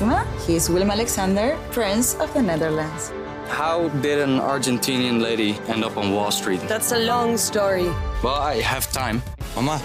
[0.00, 0.24] Maxima.
[0.46, 3.10] He is Willem Alexander, Prince of the Netherlands.
[3.48, 6.60] How did an Argentinian lady end up on Wall Street?
[6.68, 7.88] That's a long story.
[8.22, 9.20] Well, I have time.
[9.54, 9.78] Mama,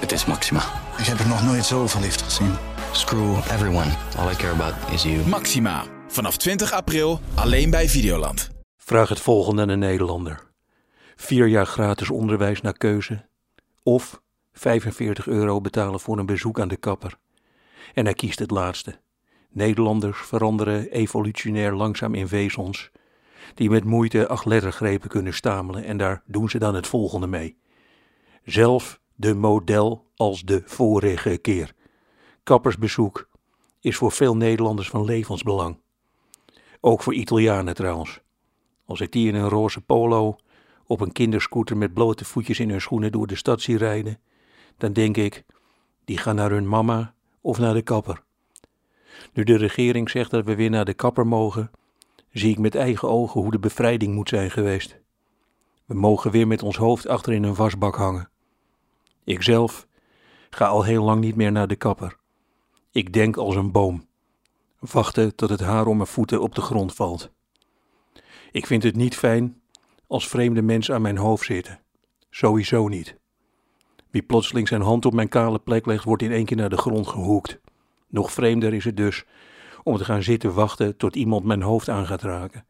[0.00, 0.60] Het is Maxima.
[0.98, 2.54] ik heb er nog nooit zo verliefd gezien.
[2.92, 3.90] Screw everyone.
[4.18, 5.26] All I care about is you.
[5.28, 5.84] Maxima.
[6.08, 8.50] Vanaf 20 april alleen bij Videoland.
[8.76, 10.42] Vraag het volgende aan een Nederlander.
[11.16, 13.26] Vier jaar gratis onderwijs naar keuze.
[13.82, 14.20] Of
[14.52, 17.14] 45 euro betalen voor een bezoek aan de kapper.
[17.94, 18.98] En hij kiest het laatste.
[19.52, 22.90] Nederlanders veranderen evolutionair langzaam in wezens.
[23.54, 25.84] Die met moeite acht lettergrepen kunnen stamelen.
[25.84, 27.56] En daar doen ze dan het volgende mee.
[28.44, 31.74] Zelf de model als de vorige keer.
[32.42, 33.28] Kappersbezoek
[33.80, 35.80] is voor veel Nederlanders van levensbelang.
[36.80, 38.20] Ook voor Italianen trouwens.
[38.84, 40.36] Als ik die in een roze polo
[40.86, 44.20] op een kinderscooter met blote voetjes in hun schoenen door de stad zie rijden,
[44.76, 45.44] dan denk ik,
[46.04, 48.22] die gaan naar hun mama of naar de kapper.
[49.32, 51.70] Nu de regering zegt dat we weer naar de kapper mogen,
[52.32, 55.00] zie ik met eigen ogen hoe de bevrijding moet zijn geweest.
[55.84, 58.30] We mogen weer met ons hoofd achter in een wasbak hangen.
[59.24, 59.86] Ikzelf
[60.50, 62.16] ga al heel lang niet meer naar de kapper.
[62.90, 64.06] Ik denk als een boom.
[64.78, 67.30] Wachten tot het haar om mijn voeten op de grond valt.
[68.52, 69.60] Ik vind het niet fijn
[70.06, 71.80] als vreemde mensen aan mijn hoofd zitten.
[72.30, 73.16] Sowieso niet.
[74.10, 76.76] Wie plotseling zijn hand op mijn kale plek legt, wordt in één keer naar de
[76.76, 77.60] grond gehoekt.
[78.10, 79.24] Nog vreemder is het dus
[79.82, 82.64] om te gaan zitten wachten tot iemand mijn hoofd aan gaat raken.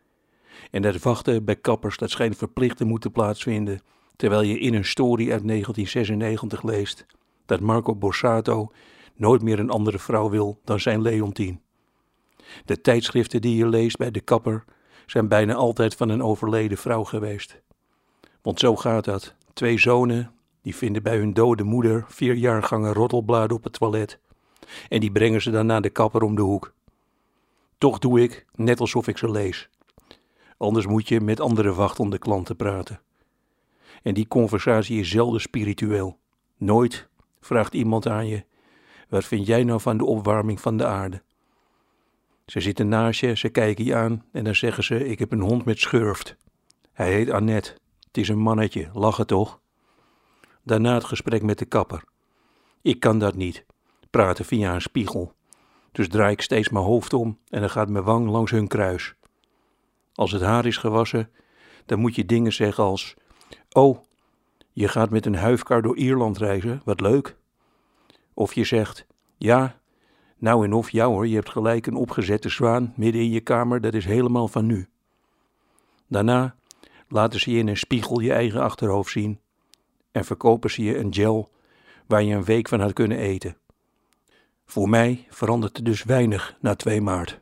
[0.71, 3.81] En dat wachten bij kappers, dat schijnt verplicht te moeten plaatsvinden,
[4.17, 7.07] terwijl je in een story uit 1996 leest
[7.47, 8.73] dat Marco Borsato
[9.15, 11.61] nooit meer een andere vrouw wil dan zijn Leontien.
[12.65, 14.65] De tijdschriften die je leest bij de kapper
[15.07, 17.61] zijn bijna altijd van een overleden vrouw geweest.
[18.43, 19.35] Want zo gaat dat.
[19.53, 24.19] Twee zonen, die vinden bij hun dode moeder vier jaargangen rottelbladen op het toilet.
[24.89, 26.73] En die brengen ze dan naar de kapper om de hoek.
[27.79, 29.69] Toch doe ik net alsof ik ze lees.
[30.57, 33.01] Anders moet je met andere wachtende klanten praten.
[34.03, 36.19] En die conversatie is zelden spiritueel.
[36.57, 37.09] Nooit
[37.41, 38.45] vraagt iemand aan je:
[39.09, 41.23] wat vind jij nou van de opwarming van de aarde?
[42.47, 45.41] Ze zitten naast je, ze kijken je aan en dan zeggen ze: Ik heb een
[45.41, 46.37] hond met schurft.
[46.93, 47.73] Hij heet Annette.
[48.07, 49.61] Het is een mannetje, lachen toch?
[50.63, 52.05] Daarna het gesprek met de kapper.
[52.83, 53.65] Ik kan dat niet,
[54.11, 55.33] praten via een spiegel.
[55.93, 59.15] Dus draai ik steeds mijn hoofd om en dan gaat mijn wang langs hun kruis.
[60.15, 61.31] Als het haar is gewassen,
[61.87, 63.15] dan moet je dingen zeggen als:
[63.73, 63.99] Oh,
[64.73, 67.37] je gaat met een huifkar door Ierland reizen, wat leuk.
[68.35, 69.07] Of je zegt:
[69.37, 69.81] Ja,
[70.37, 73.81] nou en of jou hoor, je hebt gelijk een opgezette zwaan midden in je kamer,
[73.81, 74.89] dat is helemaal van nu.
[76.09, 76.55] Daarna
[77.09, 79.41] laten ze je in een spiegel je eigen achterhoofd zien
[80.13, 81.51] en verkopen ze je een gel
[82.07, 83.57] waar je een week van had kunnen eten.
[84.71, 87.39] Voor mij verandert er dus weinig na 2 maart.